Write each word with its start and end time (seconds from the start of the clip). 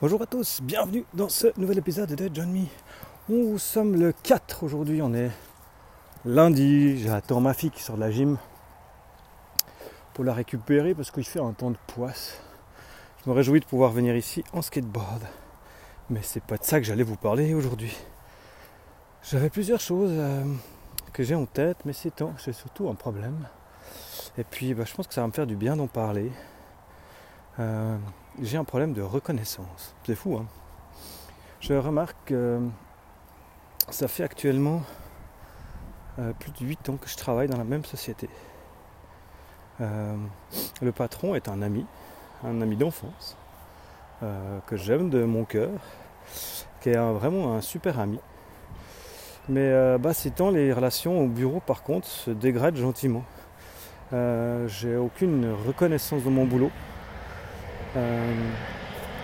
Bonjour 0.00 0.22
à 0.22 0.26
tous, 0.26 0.60
bienvenue 0.62 1.04
dans 1.12 1.28
ce 1.28 1.48
nouvel 1.58 1.78
épisode 1.78 2.14
de 2.14 2.30
John 2.32 2.52
Me. 2.52 2.66
Nous 3.28 3.58
sommes 3.58 3.98
le 3.98 4.12
4 4.12 4.62
aujourd'hui, 4.62 5.02
on 5.02 5.12
est 5.12 5.32
lundi, 6.24 7.02
j'attends 7.02 7.40
ma 7.40 7.52
fille 7.52 7.72
qui 7.72 7.82
sort 7.82 7.96
de 7.96 8.02
la 8.02 8.12
gym 8.12 8.38
pour 10.14 10.22
la 10.22 10.34
récupérer 10.34 10.94
parce 10.94 11.10
qu'il 11.10 11.24
fait 11.24 11.40
un 11.40 11.50
temps 11.50 11.72
de 11.72 11.78
poisse. 11.88 12.40
Je 13.24 13.28
me 13.28 13.34
réjouis 13.34 13.58
de 13.58 13.64
pouvoir 13.64 13.90
venir 13.90 14.14
ici 14.14 14.44
en 14.52 14.62
skateboard. 14.62 15.24
Mais 16.10 16.20
c'est 16.22 16.44
pas 16.44 16.58
de 16.58 16.64
ça 16.64 16.78
que 16.78 16.86
j'allais 16.86 17.02
vous 17.02 17.16
parler 17.16 17.52
aujourd'hui. 17.54 17.96
J'avais 19.24 19.50
plusieurs 19.50 19.80
choses 19.80 20.12
euh, 20.12 20.44
que 21.12 21.24
j'ai 21.24 21.34
en 21.34 21.46
tête, 21.46 21.78
mais 21.84 21.92
c'est 21.92 22.22
c'est 22.38 22.52
surtout 22.52 22.88
un 22.88 22.94
problème. 22.94 23.48
Et 24.38 24.44
puis 24.44 24.74
bah, 24.74 24.84
je 24.86 24.94
pense 24.94 25.08
que 25.08 25.14
ça 25.14 25.22
va 25.22 25.26
me 25.26 25.32
faire 25.32 25.48
du 25.48 25.56
bien 25.56 25.74
d'en 25.74 25.88
parler. 25.88 26.30
Euh, 27.58 27.98
j'ai 28.42 28.56
un 28.56 28.64
problème 28.64 28.92
de 28.92 29.02
reconnaissance. 29.02 29.94
C'est 30.04 30.14
fou, 30.14 30.36
hein 30.36 30.46
Je 31.60 31.74
remarque 31.74 32.16
que 32.26 32.60
ça 33.90 34.08
fait 34.08 34.22
actuellement 34.22 34.82
euh, 36.18 36.32
plus 36.38 36.52
de 36.52 36.66
8 36.66 36.88
ans 36.90 36.96
que 36.96 37.08
je 37.08 37.16
travaille 37.16 37.48
dans 37.48 37.58
la 37.58 37.64
même 37.64 37.84
société. 37.84 38.28
Euh, 39.80 40.16
le 40.82 40.92
patron 40.92 41.34
est 41.34 41.48
un 41.48 41.62
ami, 41.62 41.86
un 42.44 42.60
ami 42.60 42.76
d'enfance, 42.76 43.36
que 44.66 44.76
j'aime 44.76 45.10
de 45.10 45.22
mon 45.22 45.44
cœur, 45.44 45.70
qui 46.80 46.90
est 46.90 46.96
vraiment 46.96 47.54
un 47.54 47.60
super 47.60 48.00
ami. 48.00 48.18
Mais 49.48 49.96
bah, 49.98 50.12
ces 50.12 50.32
temps, 50.32 50.50
les 50.50 50.72
relations 50.72 51.20
au 51.20 51.28
bureau, 51.28 51.60
par 51.60 51.84
contre, 51.84 52.08
se 52.08 52.32
dégradent 52.32 52.76
gentiment. 52.76 53.22
j'ai 54.10 54.96
aucune 54.96 55.54
reconnaissance 55.64 56.24
de 56.24 56.30
mon 56.30 56.44
boulot. 56.46 56.72
Euh, 57.96 58.50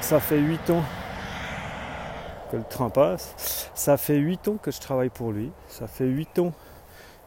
ça 0.00 0.18
fait 0.18 0.38
8 0.38 0.70
ans 0.70 0.82
que 2.50 2.56
le 2.56 2.64
train 2.64 2.90
passe. 2.90 3.70
Ça 3.74 3.96
fait 3.96 4.16
8 4.16 4.48
ans 4.48 4.56
que 4.56 4.70
je 4.70 4.80
travaille 4.80 5.10
pour 5.10 5.32
lui. 5.32 5.50
Ça 5.68 5.86
fait 5.86 6.06
8 6.06 6.38
ans 6.38 6.52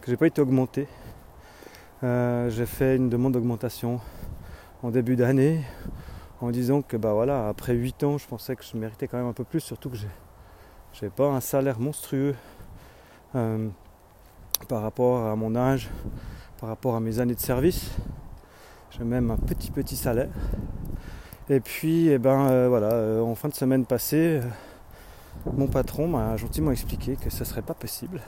que 0.02 0.10
j'ai 0.10 0.18
pas 0.18 0.28
été 0.28 0.42
augmenté. 0.42 0.88
Euh, 2.04 2.50
j'ai 2.50 2.66
fait 2.66 2.96
une 2.96 3.10
demande 3.10 3.34
d'augmentation 3.34 4.00
en 4.82 4.90
début 4.90 5.16
d'année 5.16 5.62
en 6.42 6.52
disant 6.52 6.82
que 6.82 6.96
bah 6.96 7.14
voilà, 7.14 7.50
après 7.50 7.74
8 7.74 8.04
ans, 8.06 8.18
je 8.18 8.26
pensais 8.26 8.56
que 8.56 8.64
je 8.64 8.78
méritais 8.78 9.08
quand 9.08 9.18
même 9.18 9.28
un 9.28 9.34
peu 9.34 9.44
plus, 9.44 9.60
surtout 9.60 9.90
que 9.90 9.98
j'ai 10.94 11.10
pas 11.10 11.28
un 11.28 11.42
salaire 11.42 11.80
monstrueux 11.80 12.36
euh, 13.36 13.68
par 14.70 14.82
rapport 14.82 15.28
à 15.28 15.36
mon 15.36 15.56
âge, 15.56 15.90
par 16.60 16.70
rapport 16.70 16.96
à 16.96 17.02
mes 17.02 17.20
années 17.20 17.36
de 17.36 17.40
service. 17.40 17.92
J'ai 18.92 19.04
même 19.04 19.30
un 19.32 19.38
petit 19.38 19.70
petit 19.70 19.98
salaire. 19.98 20.30
Et 21.52 21.62
puis, 21.62 22.10
eh 22.10 22.20
ben, 22.20 22.48
euh, 22.48 22.68
voilà, 22.70 22.92
euh, 22.92 23.22
en 23.22 23.34
fin 23.34 23.50
de 23.50 23.56
semaine 23.56 23.84
passée, 23.84 24.40
euh, 24.40 25.52
mon 25.58 25.66
patron 25.66 26.08
m'a 26.08 26.38
gentiment 26.38 26.70
expliqué 26.70 27.16
que 27.16 27.32
ce 27.32 27.40
ne 27.40 27.46
serait 27.46 27.64
pas 27.64 27.74
possible 27.74 28.22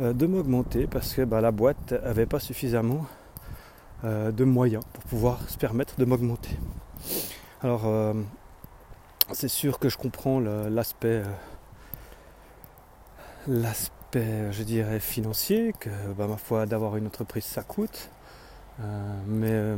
de 0.00 0.26
m'augmenter 0.26 0.86
parce 0.86 1.14
que 1.14 1.22
bah, 1.22 1.40
la 1.40 1.50
boîte 1.50 1.92
n'avait 1.92 2.26
pas 2.26 2.38
suffisamment 2.38 3.04
de 4.04 4.44
moyens 4.44 4.84
pour 4.92 5.02
pouvoir 5.04 5.40
se 5.48 5.58
permettre 5.58 5.96
de 5.98 6.04
m'augmenter. 6.04 6.56
Alors, 7.62 7.82
c'est 9.32 9.48
sûr 9.48 9.80
que 9.80 9.88
je 9.88 9.98
comprends 9.98 10.38
l'aspect, 10.38 11.24
l'aspect, 13.48 14.52
je 14.52 14.62
dirais, 14.62 15.00
financier, 15.00 15.74
que 15.80 15.90
bah, 16.16 16.28
ma 16.28 16.36
foi, 16.36 16.64
d'avoir 16.66 16.96
une 16.96 17.08
entreprise, 17.08 17.44
ça 17.44 17.64
coûte. 17.64 18.08
mais, 19.26 19.74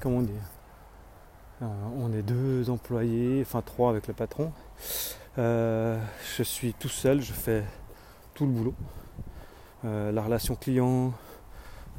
comment 0.00 0.22
dire? 0.22 0.55
On 1.60 2.12
est 2.12 2.22
deux 2.22 2.68
employés, 2.70 3.42
enfin 3.42 3.62
trois 3.62 3.90
avec 3.90 4.06
le 4.06 4.14
patron. 4.14 4.52
Euh, 5.38 5.98
je 6.36 6.42
suis 6.42 6.74
tout 6.74 6.88
seul, 6.88 7.20
je 7.20 7.32
fais 7.32 7.64
tout 8.34 8.44
le 8.44 8.52
boulot. 8.52 8.74
Euh, 9.84 10.12
la 10.12 10.22
relation 10.22 10.54
client, 10.54 11.12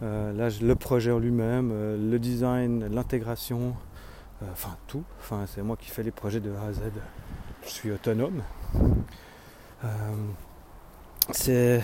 le 0.02 0.74
projet 0.74 1.12
en 1.12 1.20
lui-même, 1.20 1.72
le 1.72 2.18
design, 2.20 2.88
l'intégration, 2.94 3.76
enfin 4.52 4.78
tout. 4.88 5.04
Enfin, 5.20 5.46
c'est 5.48 5.64
moi 5.64 5.76
qui 5.76 5.90
fais 5.90 6.04
les 6.04 6.12
projets 6.12 6.40
de 6.40 6.52
A 6.52 6.68
à 6.68 6.74
Z. 6.74 6.82
Je 7.64 7.70
suis 7.70 7.92
autonome. 7.92 8.44
c'est 11.32 11.82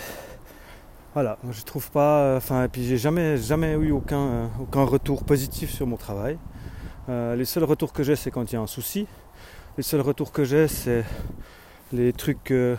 voilà, 1.13 1.37
je 1.51 1.61
trouve 1.63 1.89
pas. 1.91 2.35
Enfin, 2.37 2.63
et 2.65 2.67
puis 2.67 2.83
j'ai 2.83 2.97
jamais, 2.97 3.37
jamais 3.37 3.73
eu 3.73 3.91
aucun 3.91 4.49
retour 4.73 5.23
positif 5.23 5.71
sur 5.71 5.87
mon 5.87 5.97
travail. 5.97 6.37
Euh, 7.09 7.35
les 7.35 7.43
seuls 7.43 7.65
retours 7.65 7.91
que 7.91 8.01
j'ai, 8.01 8.15
c'est 8.15 8.31
quand 8.31 8.49
il 8.51 8.55
y 8.55 8.57
a 8.57 8.61
un 8.61 8.67
souci. 8.67 9.07
Les 9.77 9.83
seuls 9.83 10.01
retours 10.01 10.31
que 10.31 10.45
j'ai, 10.45 10.69
c'est 10.69 11.03
les 11.91 12.13
trucs 12.13 12.51
euh, 12.51 12.77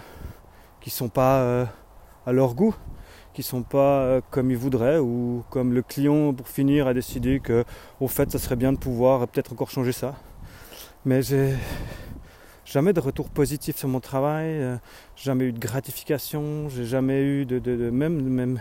qui 0.81 0.89
sont 0.89 1.11
pas 1.11 1.41
euh, 1.41 1.65
à 2.25 2.33
leur 2.33 2.55
goût, 2.55 2.75
qui 3.35 3.43
sont 3.43 3.63
pas 3.63 4.21
comme 4.31 4.51
ils 4.51 4.57
voudraient, 4.57 4.99
ou 4.99 5.45
comme 5.51 5.75
le 5.75 5.83
client, 5.83 6.33
pour 6.33 6.49
finir, 6.49 6.87
a 6.87 6.95
décidé 6.95 7.39
que, 7.41 7.65
au 8.01 8.09
fait, 8.09 8.31
ça 8.31 8.39
serait 8.39 8.57
bien 8.57 8.73
de 8.73 8.79
pouvoir 8.79 9.29
peut-être 9.29 9.53
encore 9.53 9.71
changer 9.71 9.93
ça. 9.93 10.15
Mais 11.05 11.21
j'ai 11.21 11.55
jamais 12.65 12.95
de 12.95 13.01
retour 13.01 13.29
positif 13.29 13.77
sur 13.77 13.89
mon 13.89 14.01
travail, 14.01 14.79
jamais 15.17 15.45
eu 15.45 15.53
de 15.53 15.59
gratification, 15.59 16.71
j'ai 16.71 16.87
jamais 16.87 17.21
eu 17.23 17.45
de, 17.45 17.59
de 17.59 17.91
même, 17.91 18.23
même 18.23 18.61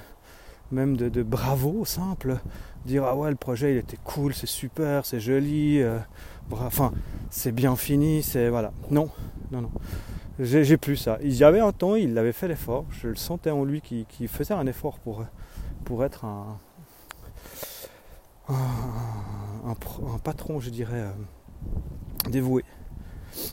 même 0.74 0.98
de, 0.98 1.24
bravo 1.24 1.86
simple, 1.86 2.40
dire 2.86 3.06
ah 3.06 3.16
ouais 3.16 3.30
le 3.30 3.36
projet 3.36 3.74
il 3.74 3.78
était 3.78 3.98
cool, 4.04 4.34
c'est 4.34 4.48
super, 4.48 5.06
c'est 5.06 5.20
joli, 5.20 5.82
euh, 5.82 6.00
enfin 6.52 6.92
c'est 7.30 7.52
bien 7.52 7.76
fini, 7.76 8.24
c'est 8.24 8.50
voilà. 8.50 8.74
Non, 8.92 9.10
non, 9.52 9.62
non. 9.62 9.72
J'ai 10.40 10.78
plus 10.78 10.98
ça. 10.98 11.20
Il 11.22 11.34
y 11.34 11.44
avait 11.44 11.60
un 11.60 11.72
temps, 11.72 11.96
il 11.96 12.18
avait 12.18 12.34
fait 12.34 12.48
l'effort, 12.48 12.86
je 12.90 13.08
le 13.08 13.16
sentais 13.16 13.52
en 13.52 13.64
lui 13.64 13.82
qui, 13.82 14.28
faisait 14.28 14.56
un 14.56 14.66
effort 14.66 14.98
pour, 15.00 16.04
être 16.04 16.26
un, 16.26 16.58
un, 18.50 20.18
patron, 20.24 20.60
je 20.60 20.72
dirais, 20.72 21.02
euh, 21.02 22.30
dévoué. 22.30 22.64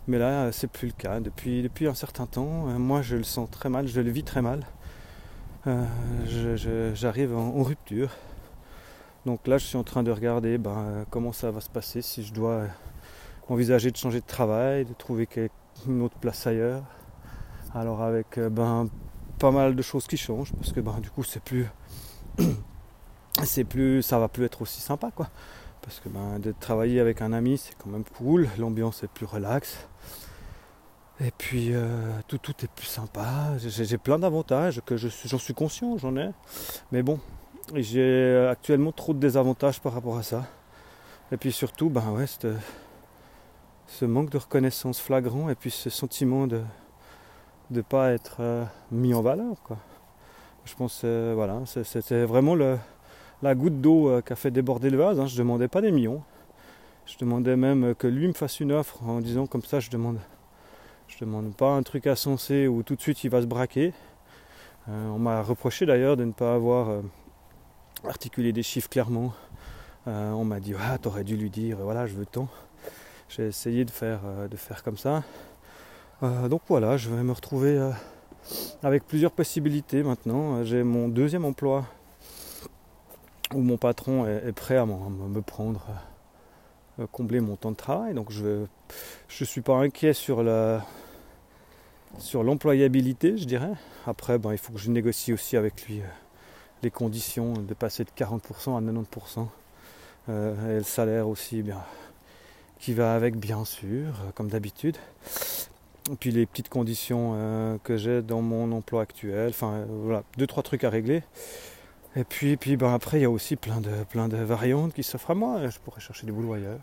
Mais 0.07 0.19
là, 0.19 0.53
c'est 0.53 0.69
plus 0.69 0.89
le 0.89 0.95
cas. 0.95 1.21
Depuis, 1.21 1.63
depuis 1.63 1.87
un 1.87 1.95
certain 1.95 2.27
temps, 2.27 2.69
euh, 2.69 2.79
moi 2.79 3.03
je 3.03 3.17
le 3.17 3.25
sens 3.25 3.51
très 3.51 3.69
mal, 3.69 3.87
je 3.87 4.01
le 4.01 4.11
vis 4.11 4.25
très 4.25 4.43
mal. 4.43 4.67
Euh, 5.67 6.95
j'arrive 6.95 7.37
en, 7.37 7.63
rupture. 7.63 8.11
Donc 9.27 9.47
là, 9.47 9.59
je 9.59 9.67
suis 9.67 9.77
en 9.77 9.85
train 9.85 10.03
de 10.03 10.11
regarder 10.11 10.57
ben, 10.57 11.05
comment 11.11 11.33
ça 11.33 11.51
va 11.51 11.61
se 11.61 11.69
passer, 11.69 12.01
si 12.01 12.23
je 12.23 12.33
dois 12.33 12.63
envisager 13.49 13.91
de 13.91 13.97
changer 13.97 14.21
de 14.21 14.27
travail, 14.27 14.87
de 14.87 14.95
trouver 14.95 15.29
une 15.87 16.03
autre 16.03 16.17
place 16.17 16.47
ailleurs. 16.47 16.83
Alors 17.75 18.03
avec 18.03 18.39
euh, 18.39 18.49
ben, 18.49 18.89
pas 19.39 19.51
mal 19.51 19.77
de 19.77 19.83
choses 19.83 20.07
qui 20.07 20.17
changent, 20.17 20.53
parce 20.55 20.73
que 20.73 20.81
ben, 20.81 20.99
du 21.01 21.11
coup, 21.11 21.25
c'est 21.25 21.43
plus, 21.43 21.67
c'est 23.45 23.65
plus, 23.65 24.03
ça 24.03 24.19
va 24.19 24.29
plus 24.29 24.45
être 24.45 24.63
aussi 24.63 24.81
sympa, 24.81 25.11
quoi. 25.15 25.29
Parce 25.83 26.01
que 26.01 26.09
ben, 26.09 26.39
de 26.39 26.55
travailler 26.59 27.01
avec 27.01 27.21
un 27.21 27.35
ami, 27.35 27.59
c'est 27.59 27.75
quand 27.77 27.91
même 27.91 28.05
cool, 28.17 28.49
l'ambiance 28.59 29.03
est 29.03 29.09
plus 29.09 29.27
relaxe. 29.27 29.87
Et 31.23 31.31
puis 31.37 31.75
euh, 31.75 32.13
tout, 32.29 32.39
tout 32.39 32.55
est 32.65 32.71
plus 32.71 32.87
sympa. 32.87 33.53
J'ai 33.59 33.99
plein 33.99 34.19
d'avantages 34.19 34.81
que 34.87 34.97
j'en 34.97 35.39
suis 35.39 35.53
conscient, 35.53 35.99
j'en 35.99 36.17
ai. 36.17 36.31
Mais 36.93 37.03
bon, 37.03 37.21
j'ai 37.75 38.49
actuellement 38.51 38.93
trop 38.93 39.13
de 39.13 39.19
désavantages 39.19 39.81
par 39.81 39.93
rapport 39.93 40.17
à 40.17 40.23
ça. 40.23 40.47
Et 41.31 41.37
puis 41.37 41.53
surtout, 41.53 41.91
ben 41.91 42.11
ouais, 42.13 42.25
ce 43.87 44.05
manque 44.07 44.31
de 44.31 44.39
reconnaissance 44.39 44.99
flagrant 44.99 45.51
et 45.51 45.55
puis 45.55 45.71
ce 45.71 45.91
sentiment 45.91 46.47
de 46.47 46.63
ne 47.71 47.83
pas 47.83 48.13
être 48.13 48.39
euh, 48.41 48.65
mis 48.91 49.13
en 49.13 49.21
valeur. 49.21 49.63
Quoi. 49.63 49.77
Je 50.65 50.75
pense 50.75 51.03
euh, 51.05 51.35
voilà, 51.35 51.61
c'était 51.67 52.25
vraiment 52.25 52.55
la 52.55 53.55
goutte 53.55 53.81
d'eau 53.83 54.23
qui 54.23 54.33
a 54.33 54.37
fait 54.37 54.51
déborder 54.51 54.89
le 54.89 54.97
vase. 54.97 55.21
Hein. 55.21 55.27
Je 55.27 55.35
ne 55.35 55.39
demandais 55.41 55.69
pas 55.69 55.83
des 55.83 55.93
millions. 55.93 56.23
Je 57.05 57.19
demandais 57.19 57.57
même 57.57 57.95
que 57.95 58.07
lui 58.07 58.27
me 58.27 58.33
fasse 58.33 58.61
une 58.61 58.73
offre 58.73 59.03
en 59.03 59.21
disant 59.21 59.47
comme 59.47 59.63
ça 59.63 59.81
je 59.81 59.91
demande 59.91 60.19
je 61.11 61.25
demande 61.25 61.55
pas 61.55 61.73
un 61.73 61.83
truc 61.83 62.07
à 62.07 62.15
sensé 62.15 62.69
où 62.69 62.83
tout 62.83 62.95
de 62.95 63.01
suite 63.01 63.25
il 63.25 63.31
va 63.31 63.43
se 63.43 63.47
braquer. 63.47 63.93
Euh, 64.89 65.09
on 65.09 65.19
m'a 65.19 65.43
reproché 65.43 65.85
d'ailleurs 65.85 66.17
de 66.17 66.25
ne 66.25 66.33
pas 66.33 66.55
avoir 66.55 66.89
euh, 66.89 67.03
articulé 68.05 68.53
des 68.53 68.63
chiffres 68.63 68.89
clairement. 68.89 69.33
Euh, 70.07 70.31
on 70.31 70.45
m'a 70.45 70.61
dit 70.61 70.73
ah 70.79 70.99
t'aurais 70.99 71.25
dû 71.25 71.37
lui 71.37 71.51
dire 71.51 71.79
voilà 71.79 72.07
je 72.07 72.15
veux 72.15 72.27
tant. 72.27 72.49
J'ai 73.29 73.47
essayé 73.47 73.85
de 73.85 73.91
faire, 73.91 74.21
de 74.51 74.57
faire 74.57 74.83
comme 74.83 74.97
ça. 74.97 75.23
donc 76.21 76.63
voilà, 76.69 76.97
je 76.97 77.11
vais 77.11 77.23
me 77.23 77.31
retrouver 77.31 77.79
avec 78.83 79.07
plusieurs 79.07 79.31
possibilités 79.31 80.03
maintenant. 80.03 80.65
J'ai 80.65 80.83
mon 80.83 81.09
deuxième 81.09 81.45
emploi 81.45 81.85
où 83.55 83.61
mon 83.61 83.77
patron 83.77 84.27
est, 84.27 84.53
prêt 84.53 84.77
à 84.77 84.85
me 84.85 85.41
prendre, 85.43 85.87
combler 87.13 87.39
mon 87.41 87.55
temps 87.55 87.71
de 87.71 87.77
travail. 87.77 88.15
Donc 88.15 88.33
je 88.33 88.47
ne 88.47 88.67
je 89.29 89.45
suis 89.45 89.61
pas 89.61 89.77
inquiet 89.77 90.13
sur 90.13 90.43
la, 90.43 90.85
sur 92.19 92.43
l'employabilité, 92.43 93.37
je 93.37 93.45
dirais. 93.45 93.73
Après, 94.07 94.39
ben, 94.39 94.53
il 94.53 94.59
faut 94.59 94.73
que 94.73 94.79
je 94.79 94.91
négocie 94.91 95.33
aussi 95.33 95.57
avec 95.57 95.87
lui 95.87 96.01
euh, 96.01 96.05
les 96.83 96.91
conditions 96.91 97.55
de 97.55 97.75
passer 97.75 98.05
de 98.05 98.11
40% 98.11 98.77
à 98.77 98.81
90%. 98.81 99.47
Euh, 100.29 100.77
et 100.77 100.79
le 100.79 100.85
salaire 100.85 101.29
aussi, 101.29 101.59
eh 101.59 101.63
bien, 101.63 101.83
qui 102.79 102.93
va 102.95 103.15
avec 103.15 103.37
bien 103.37 103.65
sûr, 103.65 104.09
euh, 104.09 104.31
comme 104.35 104.49
d'habitude. 104.49 104.97
Et 106.11 106.17
puis 106.17 106.31
les 106.33 106.47
petites 106.47 106.69
conditions 106.69 107.79
que 107.85 107.97
j'ai 107.97 108.21
dans 108.21 108.41
mon 108.41 108.73
emploi 108.73 109.03
actuel, 109.03 109.51
enfin 109.51 109.85
voilà, 109.89 110.25
deux 110.39 110.47
trois 110.47 110.63
trucs 110.65 110.83
à 110.83 110.91
régler. 110.91 111.23
Et 112.17 112.25
puis, 112.25 112.57
puis 112.57 112.77
ben, 112.77 112.93
après 112.93 113.19
il 113.19 113.23
y 113.23 113.27
a 113.27 113.31
aussi 113.31 113.55
plein 113.55 113.81
de, 113.81 113.91
plein 114.09 114.27
de 114.27 114.39
variantes 114.39 114.93
qui 114.93 115.05
s'offrent 115.05 115.31
à 115.31 115.35
moi, 115.37 115.69
je 115.69 115.79
pourrais 115.79 116.01
chercher 116.01 116.27
du 116.27 116.33
boulot 116.33 116.55
ailleurs. 116.55 116.81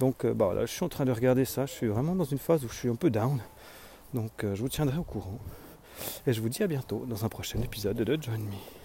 Donc 0.00 0.26
bah, 0.26 0.46
voilà, 0.46 0.66
je 0.66 0.72
suis 0.72 0.84
en 0.84 0.90
train 0.90 1.06
de 1.06 1.12
regarder 1.12 1.46
ça, 1.46 1.64
je 1.64 1.72
suis 1.72 1.86
vraiment 1.86 2.14
dans 2.14 2.24
une 2.24 2.36
phase 2.36 2.62
où 2.64 2.68
je 2.68 2.74
suis 2.74 2.88
un 2.90 2.96
peu 2.96 3.08
down. 3.08 3.40
Donc 4.14 4.32
je 4.42 4.60
vous 4.60 4.68
tiendrai 4.68 4.98
au 4.98 5.04
courant. 5.04 5.38
Et 6.26 6.32
je 6.32 6.40
vous 6.40 6.48
dis 6.48 6.62
à 6.62 6.66
bientôt 6.66 7.04
dans 7.08 7.24
un 7.24 7.28
prochain 7.28 7.60
épisode 7.60 7.96
de 7.96 8.22
Join 8.22 8.40
Me. 8.40 8.81